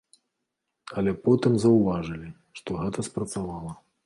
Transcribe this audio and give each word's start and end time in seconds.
Але 1.01 1.11
потым 1.27 1.53
заўважылі, 1.65 2.29
што 2.63 2.69
гэта 2.81 2.99
спрацавала. 3.11 3.71